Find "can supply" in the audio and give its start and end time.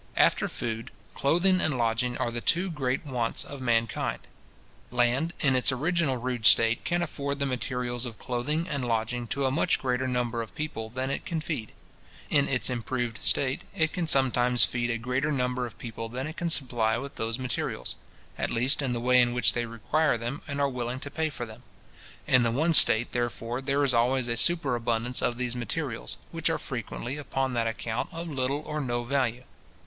16.35-16.97